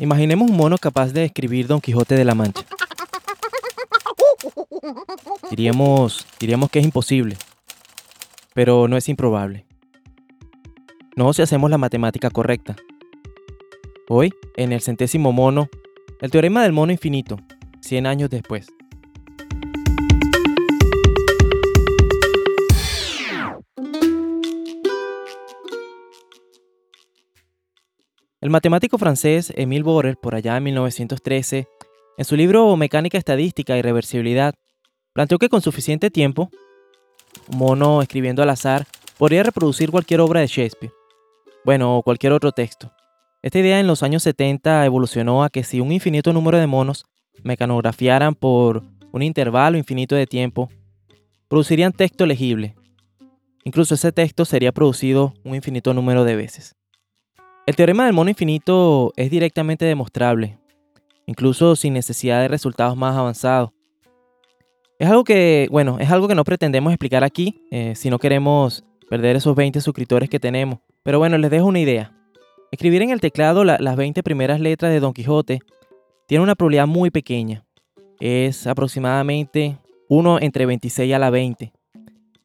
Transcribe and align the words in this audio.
Imaginemos 0.00 0.50
un 0.50 0.56
mono 0.56 0.78
capaz 0.78 1.12
de 1.12 1.26
escribir 1.26 1.66
Don 1.66 1.78
Quijote 1.78 2.14
de 2.14 2.24
la 2.24 2.34
Mancha. 2.34 2.64
Diríamos, 5.50 6.26
diríamos 6.38 6.70
que 6.70 6.78
es 6.78 6.86
imposible, 6.86 7.36
pero 8.54 8.88
no 8.88 8.96
es 8.96 9.10
improbable. 9.10 9.66
No 11.16 11.34
si 11.34 11.42
hacemos 11.42 11.70
la 11.70 11.76
matemática 11.76 12.30
correcta. 12.30 12.76
Hoy, 14.08 14.32
en 14.56 14.72
el 14.72 14.80
centésimo 14.80 15.32
mono, 15.32 15.68
el 16.22 16.30
teorema 16.30 16.62
del 16.62 16.72
mono 16.72 16.92
infinito, 16.92 17.36
100 17.82 18.06
años 18.06 18.30
después. 18.30 18.68
El 28.50 28.52
matemático 28.52 28.98
francés 28.98 29.52
Émile 29.54 29.84
Borel, 29.84 30.16
por 30.16 30.34
allá 30.34 30.56
en 30.56 30.64
1913, 30.64 31.68
en 32.18 32.24
su 32.24 32.34
libro 32.34 32.76
Mecánica 32.76 33.16
Estadística 33.16 33.78
y 33.78 33.82
Reversibilidad, 33.82 34.56
planteó 35.12 35.38
que 35.38 35.48
con 35.48 35.62
suficiente 35.62 36.10
tiempo, 36.10 36.50
mono 37.56 38.02
escribiendo 38.02 38.42
al 38.42 38.50
azar 38.50 38.88
podría 39.18 39.44
reproducir 39.44 39.92
cualquier 39.92 40.18
obra 40.18 40.40
de 40.40 40.48
Shakespeare, 40.48 40.92
bueno, 41.64 41.96
o 41.96 42.02
cualquier 42.02 42.32
otro 42.32 42.50
texto. 42.50 42.92
Esta 43.40 43.60
idea 43.60 43.78
en 43.78 43.86
los 43.86 44.02
años 44.02 44.24
70 44.24 44.84
evolucionó 44.84 45.44
a 45.44 45.48
que 45.48 45.62
si 45.62 45.78
un 45.78 45.92
infinito 45.92 46.32
número 46.32 46.58
de 46.58 46.66
monos 46.66 47.04
mecanografiaran 47.44 48.34
por 48.34 48.82
un 49.12 49.22
intervalo 49.22 49.78
infinito 49.78 50.16
de 50.16 50.26
tiempo, 50.26 50.68
producirían 51.46 51.92
texto 51.92 52.26
legible. 52.26 52.74
Incluso 53.62 53.94
ese 53.94 54.10
texto 54.10 54.44
sería 54.44 54.72
producido 54.72 55.34
un 55.44 55.54
infinito 55.54 55.94
número 55.94 56.24
de 56.24 56.34
veces. 56.34 56.79
El 57.70 57.76
teorema 57.76 58.04
del 58.04 58.14
mono 58.14 58.30
infinito 58.30 59.12
es 59.14 59.30
directamente 59.30 59.84
demostrable, 59.84 60.58
incluso 61.26 61.76
sin 61.76 61.94
necesidad 61.94 62.40
de 62.40 62.48
resultados 62.48 62.96
más 62.96 63.16
avanzados. 63.16 63.70
Es 64.98 65.08
algo 65.08 65.22
que, 65.22 65.68
bueno, 65.70 65.96
es 66.00 66.10
algo 66.10 66.26
que 66.26 66.34
no 66.34 66.42
pretendemos 66.42 66.92
explicar 66.92 67.22
aquí 67.22 67.62
eh, 67.70 67.92
si 67.94 68.10
no 68.10 68.18
queremos 68.18 68.84
perder 69.08 69.36
esos 69.36 69.54
20 69.54 69.80
suscriptores 69.82 70.28
que 70.28 70.40
tenemos. 70.40 70.80
Pero 71.04 71.20
bueno, 71.20 71.38
les 71.38 71.48
dejo 71.48 71.66
una 71.66 71.78
idea. 71.78 72.12
Escribir 72.72 73.02
en 73.02 73.10
el 73.10 73.20
teclado 73.20 73.62
las 73.62 73.96
20 73.96 74.20
primeras 74.24 74.58
letras 74.58 74.90
de 74.90 74.98
Don 74.98 75.12
Quijote 75.12 75.60
tiene 76.26 76.42
una 76.42 76.56
probabilidad 76.56 76.88
muy 76.88 77.12
pequeña. 77.12 77.64
Es 78.18 78.66
aproximadamente 78.66 79.78
1 80.08 80.40
entre 80.40 80.66
26 80.66 81.14
a 81.14 81.20
la 81.20 81.30
20. 81.30 81.72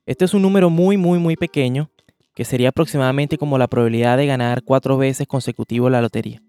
Este 0.05 0.25
es 0.25 0.35
un 0.35 0.43
número 0.43 0.69
muy, 0.69 0.97
muy, 0.97 1.17
muy 1.17 1.35
pequeño 1.35 1.89
que 2.35 2.45
sería 2.45 2.69
aproximadamente 2.69 3.37
como 3.37 3.57
la 3.57 3.67
probabilidad 3.67 4.17
de 4.17 4.27
ganar 4.27 4.61
cuatro 4.63 4.97
veces 4.97 5.25
consecutivo 5.27 5.89
la 5.89 6.01
lotería. 6.01 6.41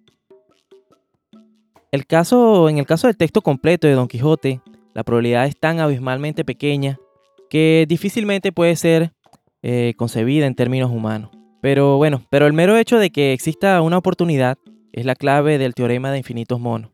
El 1.93 2.07
caso, 2.07 2.69
en 2.69 2.79
el 2.79 2.87
caso 2.87 3.07
del 3.07 3.17
texto 3.17 3.41
completo 3.41 3.87
de 3.87 3.95
Don 3.95 4.09
Quijote, 4.09 4.61
la 4.93 5.05
probabilidad 5.05 5.47
es 5.47 5.59
tan 5.59 5.81
abismalmente 5.81 6.45
pequeña 6.45 6.99
que 7.49 7.87
difícilmente 7.89 8.53
puede 8.53 8.77
ser 8.77 9.13
eh, 9.63 9.95
concebida 9.97 10.47
en 10.47 10.55
términos 10.55 10.91
humanos. 10.91 11.31
Pero 11.63 11.97
bueno, 11.97 12.23
pero 12.31 12.47
el 12.47 12.53
mero 12.53 12.77
hecho 12.77 12.99
de 12.99 13.11
que 13.11 13.33
exista 13.33 13.81
una 13.81 13.99
oportunidad 13.99 14.59
es 14.93 15.05
la 15.05 15.15
clave 15.15 15.59
del 15.59 15.75
teorema 15.75 16.11
de 16.11 16.19
infinitos 16.19 16.61
monos. 16.61 16.91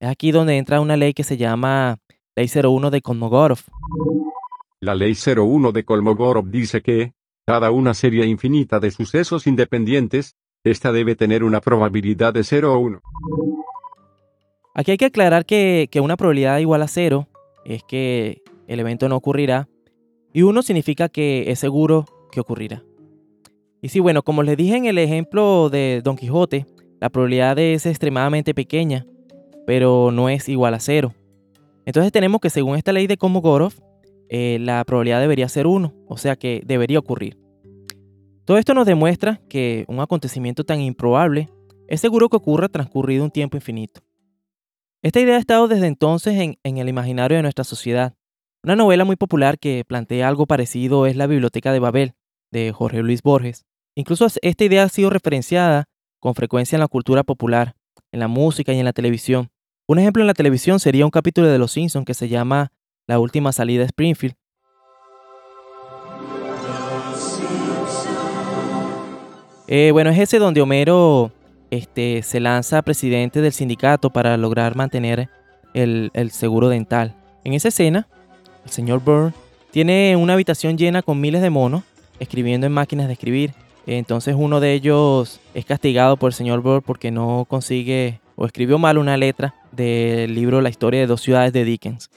Es 0.00 0.08
aquí 0.08 0.32
donde 0.32 0.58
entra 0.58 0.80
una 0.80 0.96
ley 0.96 1.14
que 1.14 1.24
se 1.24 1.36
llama 1.36 1.98
Ley 2.34 2.48
01 2.52 2.90
de 2.90 3.00
Kolmogorov. 3.00 3.60
La 4.80 4.94
Ley 4.94 5.14
01 5.14 5.72
de 5.72 5.84
Kolmogorov 5.84 6.50
dice 6.50 6.82
que, 6.82 7.14
cada 7.46 7.70
una 7.70 7.94
serie 7.94 8.26
infinita 8.26 8.80
de 8.80 8.90
sucesos 8.90 9.46
independientes, 9.46 10.34
esta 10.64 10.90
debe 10.90 11.14
tener 11.14 11.44
una 11.44 11.60
probabilidad 11.60 12.34
de 12.34 12.42
0 12.42 12.74
o 12.74 12.78
1. 12.78 13.00
Aquí 14.74 14.90
hay 14.90 14.96
que 14.96 15.04
aclarar 15.06 15.46
que, 15.46 15.88
una 16.02 16.16
probabilidad 16.16 16.58
igual 16.58 16.82
a 16.82 16.88
0 16.88 17.28
es 17.64 17.84
que 17.84 18.42
el 18.66 18.80
evento 18.80 19.08
no 19.08 19.14
ocurrirá 19.14 19.68
y 20.32 20.42
1 20.42 20.62
significa 20.62 21.08
que 21.08 21.50
es 21.50 21.60
seguro 21.60 22.04
que 22.32 22.40
ocurrirá. 22.40 22.82
Y 23.80 23.90
sí, 23.90 24.00
bueno, 24.00 24.22
como 24.22 24.42
les 24.42 24.56
dije 24.56 24.76
en 24.76 24.86
el 24.86 24.98
ejemplo 24.98 25.70
de 25.70 26.00
Don 26.02 26.16
Quijote, 26.16 26.66
la 27.00 27.10
probabilidad 27.10 27.58
es 27.60 27.86
extremadamente 27.86 28.54
pequeña, 28.54 29.06
pero 29.66 30.10
no 30.10 30.28
es 30.28 30.48
igual 30.48 30.74
a 30.74 30.80
0. 30.80 31.14
Entonces 31.84 32.10
tenemos 32.10 32.40
que 32.40 32.50
según 32.50 32.76
esta 32.76 32.92
ley 32.92 33.06
de 33.06 33.16
Kolmogorov, 33.16 33.72
eh, 34.28 34.58
la 34.60 34.84
probabilidad 34.84 35.20
debería 35.20 35.48
ser 35.48 35.66
1, 35.66 35.94
o 36.08 36.16
sea 36.16 36.36
que 36.36 36.62
debería 36.64 36.98
ocurrir. 36.98 37.38
Todo 38.44 38.58
esto 38.58 38.74
nos 38.74 38.86
demuestra 38.86 39.40
que 39.48 39.84
un 39.88 40.00
acontecimiento 40.00 40.64
tan 40.64 40.80
improbable 40.80 41.48
es 41.88 42.00
seguro 42.00 42.28
que 42.28 42.36
ocurra 42.36 42.68
transcurrido 42.68 43.24
un 43.24 43.30
tiempo 43.30 43.56
infinito. 43.56 44.00
Esta 45.02 45.20
idea 45.20 45.36
ha 45.36 45.40
estado 45.40 45.68
desde 45.68 45.86
entonces 45.86 46.34
en, 46.34 46.58
en 46.62 46.78
el 46.78 46.88
imaginario 46.88 47.36
de 47.36 47.42
nuestra 47.42 47.64
sociedad. 47.64 48.14
Una 48.62 48.76
novela 48.76 49.04
muy 49.04 49.16
popular 49.16 49.58
que 49.58 49.84
plantea 49.86 50.26
algo 50.26 50.46
parecido 50.46 51.06
es 51.06 51.16
La 51.16 51.26
Biblioteca 51.26 51.72
de 51.72 51.78
Babel, 51.78 52.14
de 52.50 52.72
Jorge 52.72 53.02
Luis 53.02 53.22
Borges. 53.22 53.64
Incluso 53.94 54.26
esta 54.42 54.64
idea 54.64 54.84
ha 54.84 54.88
sido 54.88 55.10
referenciada 55.10 55.84
con 56.20 56.34
frecuencia 56.34 56.76
en 56.76 56.80
la 56.80 56.88
cultura 56.88 57.22
popular, 57.22 57.76
en 58.12 58.20
la 58.20 58.28
música 58.28 58.72
y 58.72 58.78
en 58.78 58.84
la 58.84 58.92
televisión. 58.92 59.50
Un 59.86 59.98
ejemplo 59.98 60.22
en 60.22 60.26
la 60.26 60.34
televisión 60.34 60.80
sería 60.80 61.04
un 61.04 61.10
capítulo 61.10 61.48
de 61.48 61.58
Los 61.58 61.72
Simpsons 61.72 62.04
que 62.04 62.14
se 62.14 62.28
llama 62.28 62.72
la 63.06 63.18
última 63.18 63.52
salida 63.52 63.80
de 63.80 63.86
Springfield. 63.86 64.34
Eh, 69.68 69.90
bueno, 69.92 70.10
es 70.10 70.18
ese 70.18 70.38
donde 70.38 70.60
Homero 70.60 71.32
este, 71.70 72.22
se 72.22 72.38
lanza 72.38 72.82
presidente 72.82 73.40
del 73.40 73.52
sindicato 73.52 74.10
para 74.10 74.36
lograr 74.36 74.76
mantener 74.76 75.28
el, 75.74 76.10
el 76.14 76.30
seguro 76.30 76.68
dental. 76.68 77.14
En 77.42 77.52
esa 77.52 77.68
escena, 77.68 78.06
el 78.64 78.70
señor 78.70 79.00
Burr 79.00 79.32
tiene 79.72 80.16
una 80.16 80.34
habitación 80.34 80.78
llena 80.78 81.02
con 81.02 81.20
miles 81.20 81.42
de 81.42 81.50
monos 81.50 81.82
escribiendo 82.20 82.66
en 82.66 82.72
máquinas 82.72 83.08
de 83.08 83.14
escribir. 83.14 83.54
Entonces 83.86 84.34
uno 84.36 84.58
de 84.60 84.72
ellos 84.72 85.40
es 85.54 85.64
castigado 85.64 86.16
por 86.16 86.30
el 86.30 86.34
señor 86.34 86.60
Burr 86.60 86.82
porque 86.82 87.10
no 87.10 87.44
consigue 87.48 88.20
o 88.36 88.46
escribió 88.46 88.78
mal 88.78 88.98
una 88.98 89.16
letra 89.16 89.54
del 89.72 90.34
libro 90.34 90.60
La 90.60 90.70
historia 90.70 91.00
de 91.00 91.06
dos 91.06 91.20
ciudades 91.20 91.52
de 91.52 91.64
Dickens. 91.64 92.10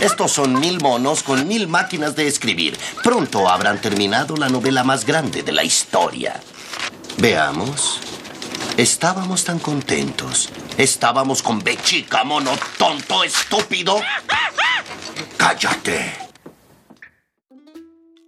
Estos 0.00 0.30
son 0.30 0.60
mil 0.60 0.80
monos 0.80 1.24
con 1.24 1.48
mil 1.48 1.66
máquinas 1.66 2.14
de 2.14 2.28
escribir. 2.28 2.78
Pronto 3.02 3.48
habrán 3.48 3.80
terminado 3.80 4.36
la 4.36 4.48
novela 4.48 4.84
más 4.84 5.04
grande 5.04 5.42
de 5.42 5.50
la 5.50 5.64
historia. 5.64 6.40
Veamos. 7.18 8.00
Estábamos 8.76 9.44
tan 9.44 9.58
contentos. 9.58 10.50
Estábamos 10.76 11.42
con 11.42 11.64
Bechica, 11.64 12.22
mono 12.22 12.52
tonto, 12.78 13.24
estúpido. 13.24 13.96
Cállate. 15.36 16.12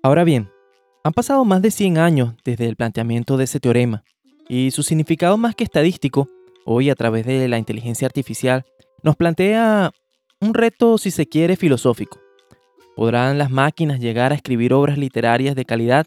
Ahora 0.03 0.25
bien, 0.25 0.50
han 1.04 1.12
pasado 1.12 1.44
más 1.44 1.62
de 1.62 1.70
100 1.70 1.98
años 1.98 2.34
desde 2.44 2.66
el 2.66 2.75
planteamiento 2.75 3.36
de 3.36 3.44
ese 3.44 3.60
teorema, 3.60 4.03
y 4.48 4.72
su 4.72 4.82
significado 4.82 5.36
más 5.36 5.54
que 5.54 5.62
estadístico, 5.62 6.28
hoy 6.64 6.91
a 6.91 6.97
través 6.97 7.26
de 7.26 7.47
la 7.47 7.59
inteligencia 7.59 8.06
artificial, 8.06 8.64
nos 9.04 9.14
plantea 9.14 9.92
un 10.40 10.54
reto, 10.54 10.96
si 10.96 11.10
se 11.10 11.26
quiere, 11.26 11.56
filosófico. 11.56 12.18
¿Podrán 12.96 13.36
las 13.38 13.50
máquinas 13.50 14.00
llegar 14.00 14.32
a 14.32 14.34
escribir 14.34 14.72
obras 14.72 14.96
literarias 14.96 15.54
de 15.54 15.66
calidad? 15.66 16.06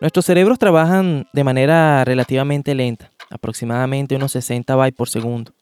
Nuestros 0.00 0.24
cerebros 0.24 0.58
trabajan 0.58 1.26
de 1.32 1.44
manera 1.44 2.04
relativamente 2.04 2.74
lenta, 2.74 3.10
aproximadamente 3.30 4.16
unos 4.16 4.32
60 4.32 4.74
bytes 4.74 4.96
por 4.96 5.08
segundo, 5.08 5.52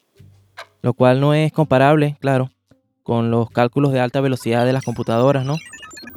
lo 0.83 0.95
cual 0.95 1.21
no 1.21 1.35
es 1.35 1.53
comparable, 1.53 2.17
claro, 2.21 2.51
con 3.03 3.31
los 3.31 3.51
cálculos 3.51 3.93
de 3.93 4.01
alta 4.01 4.21
velocidad 4.21 4.65
de 4.65 4.73
las 4.73 4.85
computadoras, 4.85 5.45
¿no? 5.45 5.57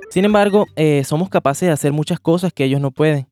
Sin 0.09 0.25
embargo, 0.25 0.65
eh, 0.75 1.03
somos 1.03 1.29
capaces 1.29 1.67
de 1.67 1.73
hacer 1.73 1.91
muchas 1.91 2.19
cosas 2.19 2.51
que 2.53 2.63
ellos 2.63 2.81
no 2.81 2.91
pueden. 2.91 3.27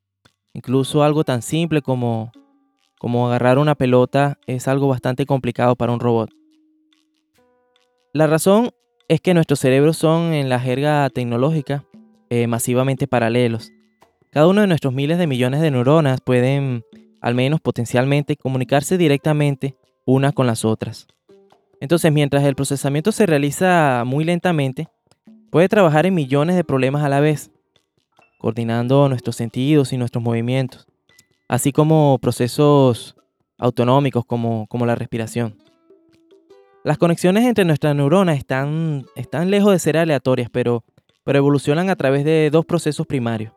Incluso 0.53 1.03
algo 1.03 1.23
tan 1.23 1.41
simple 1.41 1.81
como, 1.81 2.31
como 2.99 3.27
agarrar 3.27 3.57
una 3.57 3.75
pelota 3.75 4.37
es 4.47 4.67
algo 4.67 4.87
bastante 4.87 5.25
complicado 5.25 5.75
para 5.75 5.91
un 5.91 5.99
robot. 5.99 6.29
La 8.17 8.25
razón 8.25 8.71
es 9.09 9.21
que 9.21 9.35
nuestros 9.35 9.59
cerebros 9.59 9.95
son, 9.95 10.33
en 10.33 10.49
la 10.49 10.59
jerga 10.59 11.07
tecnológica, 11.11 11.85
eh, 12.31 12.47
masivamente 12.47 13.05
paralelos. 13.05 13.71
Cada 14.31 14.47
uno 14.47 14.61
de 14.61 14.67
nuestros 14.67 14.91
miles 14.91 15.19
de 15.19 15.27
millones 15.27 15.61
de 15.61 15.69
neuronas 15.69 16.19
pueden, 16.21 16.83
al 17.21 17.35
menos 17.35 17.61
potencialmente, 17.61 18.35
comunicarse 18.35 18.97
directamente 18.97 19.75
unas 20.03 20.33
con 20.33 20.47
las 20.47 20.65
otras. 20.65 21.05
Entonces, 21.79 22.11
mientras 22.11 22.43
el 22.43 22.55
procesamiento 22.55 23.11
se 23.11 23.27
realiza 23.27 24.01
muy 24.03 24.25
lentamente, 24.25 24.87
puede 25.51 25.69
trabajar 25.69 26.07
en 26.07 26.15
millones 26.15 26.55
de 26.55 26.63
problemas 26.63 27.03
a 27.03 27.09
la 27.09 27.19
vez, 27.19 27.51
coordinando 28.39 29.09
nuestros 29.09 29.35
sentidos 29.35 29.93
y 29.93 29.97
nuestros 29.97 30.23
movimientos, 30.23 30.87
así 31.47 31.71
como 31.71 32.17
procesos 32.19 33.15
autonómicos 33.59 34.25
como, 34.25 34.65
como 34.69 34.87
la 34.87 34.95
respiración. 34.95 35.66
Las 36.87 36.97
conexiones 36.97 37.43
entre 37.43 37.65
nuestras 37.65 37.93
neuronas 37.97 38.37
están, 38.37 39.05
están 39.17 39.51
lejos 39.51 39.73
de 39.73 39.79
ser 39.79 39.97
aleatorias, 39.97 40.49
pero, 40.49 40.85
pero 41.25 41.37
evolucionan 41.37 41.89
a 41.89 41.97
través 41.97 42.23
de 42.23 42.49
dos 42.49 42.65
procesos 42.65 43.05
primarios. 43.05 43.51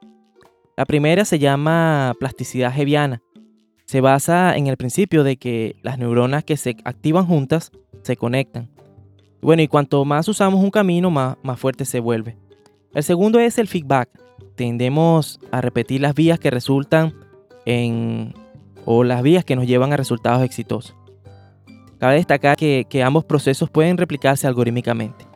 La 0.77 0.85
primera 0.85 1.25
se 1.25 1.38
llama 1.38 2.12
plasticidad 2.19 2.77
hebiana. 2.77 3.23
se 3.87 4.00
basa 4.00 4.56
en 4.56 4.67
el 4.67 4.77
principio 4.77 5.23
de 5.23 5.37
que 5.37 5.77
las 5.82 5.97
neuronas 5.97 6.43
que 6.43 6.56
se 6.56 6.71
activan 6.85 7.25
juntas 7.25 7.71
se 8.03 8.17
conectan. 8.17 8.69
Bueno, 9.41 9.62
y 9.62 9.69
cuanto 9.69 10.05
más 10.05 10.26
usamos 10.26 10.61
un 10.61 10.73
camino, 10.73 11.09
más, 11.09 11.37
más 11.44 11.61
fuerte 11.61 11.85
se 11.85 12.00
vuelve. 12.00 12.37
El 12.94 13.05
segundo 13.05 13.38
es 13.38 13.59
el 13.59 13.69
feedback. 13.69 14.09
Tendemos 14.56 15.38
a 15.53 15.61
repetir 15.61 16.00
las 16.00 16.17
vías 16.17 16.41
que 16.41 16.50
resultan 16.50 17.15
en 17.65 18.35
o 18.85 19.05
las 19.05 19.23
vías 19.23 19.44
que 19.44 19.55
nos 19.55 19.69
llevan 19.69 19.93
a 19.93 19.97
resultados 19.97 20.43
exitosos. 20.43 20.97
Cabe 22.00 22.14
destacar 22.14 22.56
que, 22.56 23.02
ambos 23.05 23.26
procesos 23.26 23.69
pueden 23.69 23.99
replicarse 23.99 24.47
algorítmicamente. 24.47 25.26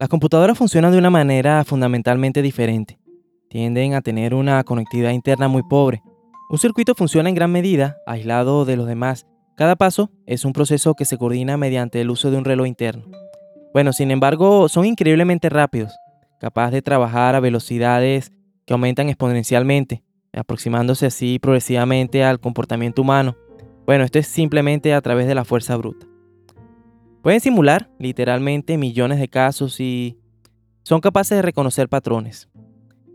Las 0.00 0.08
computadoras 0.08 0.58
funcionan 0.58 0.90
de 0.90 0.98
una 0.98 1.10
manera 1.10 1.62
fundamentalmente 1.64 2.42
diferente. 2.42 2.98
Tienden 3.48 3.94
a 3.94 4.00
tener 4.00 4.34
una 4.34 4.64
conectividad 4.64 5.12
interna 5.12 5.46
muy 5.46 5.62
pobre. 5.62 6.02
Un 6.50 6.58
circuito 6.58 6.96
funciona 6.96 7.28
en 7.28 7.36
gran 7.36 7.52
medida 7.52 7.98
aislado 8.04 8.64
de 8.64 8.76
los 8.76 8.88
demás. 8.88 9.28
Cada 9.56 9.76
paso 9.76 10.10
es 10.26 10.44
un 10.44 10.52
proceso 10.52 10.94
que 10.94 11.04
se 11.04 11.18
coordina 11.18 11.56
mediante 11.56 12.00
el 12.00 12.10
uso 12.10 12.32
de 12.32 12.38
un 12.38 12.44
reloj 12.44 12.66
interno. 12.66 13.04
Bueno, 13.72 13.92
sin 13.92 14.10
embargo, 14.10 14.68
son 14.68 14.86
increíblemente 14.86 15.48
rápidos, 15.50 15.92
capaces 16.40 16.72
de 16.72 16.82
trabajar 16.82 17.36
a 17.36 17.40
velocidades 17.40 18.32
que 18.66 18.72
aumentan 18.72 19.08
exponencialmente, 19.08 20.02
aproximándose 20.32 21.06
así 21.06 21.38
progresivamente 21.38 22.24
al 22.24 22.40
comportamiento 22.40 23.02
humano. 23.02 23.36
Bueno, 23.90 24.04
esto 24.04 24.20
es 24.20 24.28
simplemente 24.28 24.94
a 24.94 25.00
través 25.00 25.26
de 25.26 25.34
la 25.34 25.44
fuerza 25.44 25.76
bruta. 25.76 26.06
Pueden 27.22 27.40
simular 27.40 27.90
literalmente 27.98 28.78
millones 28.78 29.18
de 29.18 29.26
casos 29.26 29.80
y 29.80 30.16
son 30.84 31.00
capaces 31.00 31.36
de 31.36 31.42
reconocer 31.42 31.88
patrones. 31.88 32.48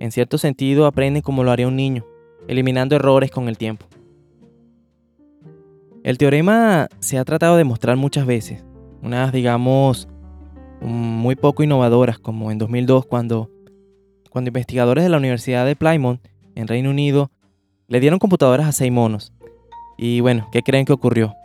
En 0.01 0.11
cierto 0.11 0.37
sentido, 0.37 0.85
aprenden 0.85 1.21
como 1.21 1.45
lo 1.45 1.51
haría 1.51 1.69
un 1.69 1.77
niño, 1.77 2.05
eliminando 2.49 2.97
errores 2.97 3.31
con 3.31 3.47
el 3.47 3.57
tiempo. 3.57 3.85
El 6.03 6.17
teorema 6.17 6.89
se 6.99 7.19
ha 7.19 7.23
tratado 7.23 7.55
de 7.55 7.63
mostrar 7.63 7.95
muchas 7.95 8.25
veces, 8.25 8.65
unas 9.01 9.31
digamos 9.31 10.09
muy 10.81 11.37
poco 11.37 11.63
innovadoras, 11.63 12.19
como 12.19 12.51
en 12.51 12.57
2002 12.57 13.05
cuando, 13.05 13.49
cuando 14.29 14.49
investigadores 14.49 15.05
de 15.05 15.09
la 15.09 15.19
Universidad 15.19 15.65
de 15.65 15.77
Plymouth 15.77 16.19
en 16.53 16.67
Reino 16.67 16.89
Unido 16.89 17.31
le 17.87 18.01
dieron 18.01 18.19
computadoras 18.19 18.67
a 18.67 18.73
seis 18.73 18.91
monos. 18.91 19.31
Y 19.97 20.19
bueno, 20.19 20.49
¿qué 20.51 20.61
creen 20.61 20.85
que 20.85 20.93
ocurrió? 20.93 21.35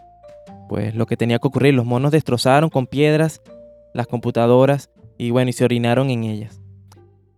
Pues 0.69 0.95
lo 0.95 1.07
que 1.07 1.17
tenía 1.17 1.39
que 1.39 1.49
ocurrir, 1.49 1.75
los 1.75 1.87
monos 1.87 2.13
destrozaron 2.13 2.71
con 2.71 2.87
piedras 2.87 3.43
las 3.93 4.07
computadoras 4.07 4.91
y 5.19 5.31
bueno, 5.31 5.51
y 5.51 5.53
se 5.53 5.65
orinaron 5.65 6.11
en 6.11 6.25
ellas. 6.25 6.61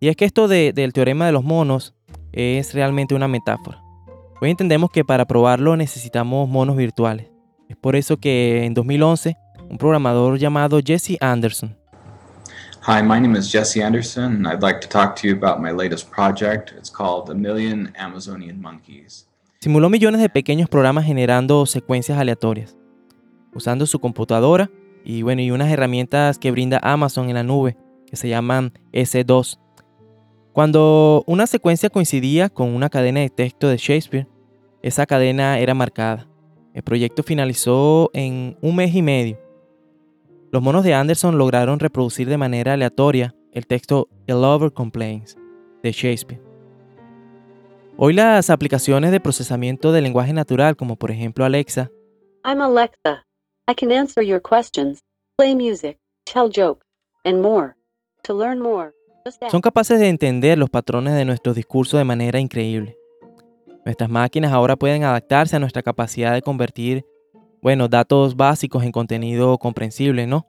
Y 0.01 0.09
es 0.09 0.17
que 0.17 0.25
esto 0.25 0.49
del 0.49 0.93
teorema 0.93 1.27
de 1.27 1.33
los 1.33 1.45
monos 1.45 1.95
es 2.33 2.75
realmente 2.75 3.15
una 3.15 3.29
metáfora. 3.29 3.81
Hoy 4.41 4.51
entendemos 4.51 4.91
que 4.91 5.05
para 5.05 5.27
probarlo 5.27 5.77
necesitamos 5.77 6.49
monos 6.49 6.77
virtuales. 6.77 7.31
Es 7.69 7.77
por 7.77 7.97
eso 7.97 8.19
que 8.19 8.65
en 8.65 8.75
2011 8.75 9.37
un 9.71 9.79
programador 9.79 10.39
llamado 10.39 10.81
Jesse 10.85 11.17
Anderson 11.21 11.77
Hi, 12.85 13.01
my 13.01 13.21
name 13.21 13.37
is 13.37 13.49
Jesse 13.49 13.81
Anderson, 13.81 14.25
and 14.25 14.49
I'd 14.49 14.61
like 14.61 14.81
to 14.81 14.89
talk 14.89 15.15
to 15.21 15.29
you 15.29 15.35
about 15.35 15.63
my 15.63 15.71
latest 15.71 16.11
project. 16.11 16.75
It's 16.77 16.91
called 16.91 17.31
A 17.31 17.35
Million 17.35 17.93
Amazonian 17.97 18.61
Monkeys. 18.61 19.27
Simuló 19.63 19.89
millones 19.89 20.21
de 20.21 20.29
pequeños 20.29 20.69
programas 20.69 21.05
generando 21.05 21.67
secuencias 21.67 22.19
aleatorias, 22.19 22.77
usando 23.55 23.87
su 23.87 24.01
computadora 24.01 24.73
y 25.05 25.23
bueno, 25.23 25.41
y 25.41 25.53
unas 25.53 25.71
herramientas 25.71 26.37
que 26.41 26.51
brinda 26.51 26.81
Amazon 26.83 27.29
en 27.29 27.35
la 27.35 27.45
nube, 27.45 27.77
que 28.09 28.17
se 28.17 28.29
llaman 28.29 28.73
S2. 28.93 29.61
Cuando 30.53 31.23
una 31.29 31.47
secuencia 31.47 31.91
coincidía 31.91 32.49
con 32.49 32.75
una 32.75 32.89
cadena 32.89 33.21
de 33.21 33.31
texto 33.31 33.69
de 33.69 33.77
Shakespeare, 33.77 34.27
esa 34.83 35.07
cadena 35.07 35.61
era 35.61 35.75
marcada. 35.75 36.27
El 36.75 36.83
proyecto 36.83 37.23
finalizó 37.23 38.11
en 38.15 38.57
un 38.63 38.75
mes 38.75 38.93
y 38.97 39.03
medio 39.03 39.39
los 40.51 40.61
monos 40.61 40.85
de 40.85 40.93
Anderson 40.93 41.39
lograron 41.39 41.81
reproducir 41.81 42.29
de 42.29 42.37
manera 42.37 42.75
aleatoria 42.75 43.35
el 43.53 43.67
texto 43.67 44.11
A 44.29 44.33
Lover 44.33 44.71
Complains 44.71 45.39
de 45.83 45.93
Shakespeare. 45.93 46.52
Hoy 47.99 48.15
las 48.15 48.49
aplicaciones 48.49 49.13
de 49.13 49.21
procesamiento 49.21 49.93
del 49.93 50.05
lenguaje 50.05 50.33
natural, 50.33 50.77
como 50.77 50.97
por 50.97 51.11
ejemplo 51.11 51.45
Alexa, 51.45 51.91
I'm 52.45 52.61
Alexa. 52.61 53.25
I 53.71 53.75
can 53.75 53.93
answer 53.93 54.25
your 54.25 54.41
questions, 54.41 55.01
play 55.37 55.55
music, 55.55 55.99
tell 56.25 56.51
jokes, 56.51 56.87
and 57.25 57.43
more. 57.43 57.75
To 58.25 58.35
learn 58.35 58.61
more, 58.61 58.93
son 59.51 59.61
capaces 59.61 60.01
de 60.01 60.09
entender 60.09 60.57
los 60.57 60.71
patrones 60.71 61.15
de 61.15 61.25
nuestro 61.25 61.53
discurso 61.53 61.99
de 61.99 62.05
manera 62.05 62.41
increíble. 62.41 62.97
Nuestras 63.85 64.09
máquinas 64.09 64.53
ahora 64.53 64.77
pueden 64.77 65.05
adaptarse 65.05 65.57
a 65.57 65.59
nuestra 65.59 65.83
capacidad 65.83 66.33
de 66.33 66.43
convertir 66.43 67.05
bueno, 67.61 67.89
datos 67.89 68.37
básicos 68.37 68.85
en 68.85 68.93
contenido 68.93 69.59
comprensible, 69.59 70.27
¿no? 70.27 70.47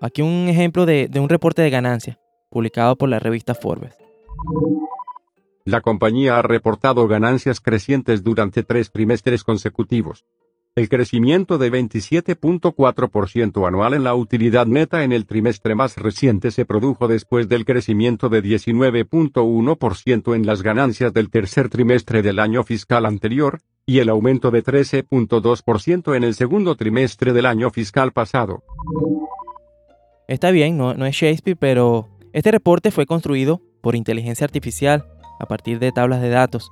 Aquí 0.00 0.22
un 0.22 0.48
ejemplo 0.48 0.86
de, 0.86 1.08
de 1.08 1.20
un 1.20 1.28
reporte 1.28 1.60
de 1.60 1.70
ganancias 1.70 2.18
publicado 2.50 2.96
por 2.96 3.08
la 3.08 3.18
revista 3.18 3.54
Forbes. 3.54 3.96
La 5.68 5.82
compañía 5.82 6.38
ha 6.38 6.42
reportado 6.42 7.06
ganancias 7.08 7.60
crecientes 7.60 8.24
durante 8.24 8.62
tres 8.62 8.90
trimestres 8.90 9.44
consecutivos. 9.44 10.24
El 10.74 10.88
crecimiento 10.88 11.58
de 11.58 11.70
27.4% 11.70 13.68
anual 13.68 13.92
en 13.92 14.02
la 14.02 14.14
utilidad 14.14 14.64
neta 14.64 15.04
en 15.04 15.12
el 15.12 15.26
trimestre 15.26 15.74
más 15.74 15.98
reciente 15.98 16.52
se 16.52 16.64
produjo 16.64 17.06
después 17.06 17.50
del 17.50 17.66
crecimiento 17.66 18.30
de 18.30 18.42
19.1% 18.42 20.34
en 20.34 20.46
las 20.46 20.62
ganancias 20.62 21.12
del 21.12 21.28
tercer 21.28 21.68
trimestre 21.68 22.22
del 22.22 22.38
año 22.38 22.64
fiscal 22.64 23.04
anterior, 23.04 23.60
y 23.84 23.98
el 23.98 24.08
aumento 24.08 24.50
de 24.50 24.64
13.2% 24.64 26.16
en 26.16 26.24
el 26.24 26.34
segundo 26.34 26.76
trimestre 26.76 27.34
del 27.34 27.44
año 27.44 27.68
fiscal 27.68 28.12
pasado. 28.12 28.62
Está 30.28 30.50
bien, 30.50 30.78
no, 30.78 30.94
no 30.94 31.04
es 31.04 31.14
Shakespeare, 31.14 31.58
pero 31.60 32.08
este 32.32 32.52
reporte 32.52 32.90
fue 32.90 33.04
construido 33.04 33.60
por 33.82 33.96
inteligencia 33.96 34.46
artificial 34.46 35.04
a 35.38 35.46
partir 35.46 35.78
de 35.78 35.92
tablas 35.92 36.20
de 36.20 36.30
datos 36.30 36.70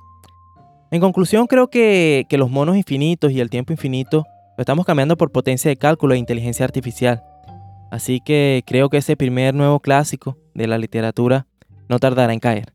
en 0.89 1.01
conclusión, 1.01 1.47
creo 1.47 1.69
que, 1.69 2.25
los 2.31 2.49
monos 2.49 2.77
infinitos 2.77 3.31
y 3.31 3.41
el 3.41 3.49
tiempo 3.49 3.73
infinito 3.73 4.25
lo 4.57 4.61
estamos 4.61 4.85
cambiando 4.85 5.17
por 5.17 5.31
potencia 5.31 5.69
de 5.69 5.75
cálculo 5.75 6.13
e 6.13 6.17
inteligencia 6.17 6.63
artificial. 6.63 7.23
Así 7.91 8.21
que 8.21 8.63
creo 8.65 8.89
que 8.89 8.97
ese 8.97 9.17
primer 9.17 9.53
nuevo 9.53 9.81
clásico 9.81 10.37
de 10.53 10.67
la 10.67 10.77
literatura 10.77 11.45
no 11.89 11.99
tardará 11.99 12.31
en 12.31 12.39
caer. 12.39 12.73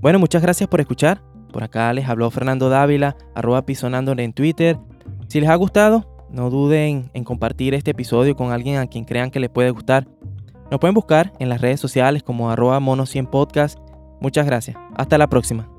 Bueno, 0.00 0.18
muchas 0.18 0.42
gracias 0.42 0.68
por 0.68 0.80
escuchar. 0.80 1.22
Por 1.52 1.62
acá 1.62 1.92
les 1.92 2.08
habló 2.08 2.30
Fernando 2.30 2.68
Dávila, 2.68 3.16
arroba 3.34 3.64
pisonando 3.64 4.12
en 4.12 4.32
Twitter. 4.32 4.78
Si 5.28 5.40
les 5.40 5.48
ha 5.48 5.54
gustado, 5.54 6.15
no 6.30 6.50
duden 6.50 7.10
en 7.14 7.24
compartir 7.24 7.74
este 7.74 7.92
episodio 7.92 8.36
con 8.36 8.52
alguien 8.52 8.78
a 8.78 8.86
quien 8.86 9.04
crean 9.04 9.30
que 9.30 9.40
le 9.40 9.48
puede 9.48 9.70
gustar. 9.70 10.06
Nos 10.70 10.80
pueden 10.80 10.94
buscar 10.94 11.32
en 11.38 11.48
las 11.48 11.60
redes 11.60 11.80
sociales 11.80 12.22
como 12.22 12.50
arroba 12.50 12.80
mono100podcast. 12.80 13.78
Muchas 14.20 14.46
gracias. 14.46 14.76
Hasta 14.96 15.18
la 15.18 15.28
próxima. 15.28 15.75